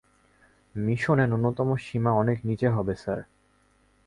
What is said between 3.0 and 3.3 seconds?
Sir.